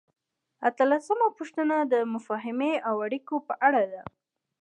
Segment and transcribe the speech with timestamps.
[0.69, 4.03] اتلسمه پوښتنه د مفاهمې او اړیکو په اړه ده.